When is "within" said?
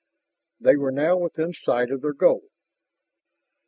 1.15-1.53